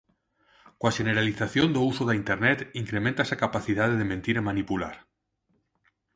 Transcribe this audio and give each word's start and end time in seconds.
Coa 0.79 0.95
xeneralización 0.97 1.67
do 1.71 1.81
uso 1.91 2.03
da 2.05 2.17
internet 2.21 2.59
increméntase 2.83 3.31
a 3.33 3.41
capacidade 3.45 3.95
de 3.97 4.09
mentir 4.11 4.35
e 4.37 4.47
manipular. 4.49 4.95